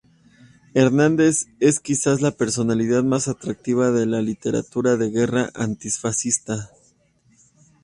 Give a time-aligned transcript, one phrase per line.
[0.73, 6.71] Hernández es quizás la personalidad más atractiva de la literatura de guerra antifascista.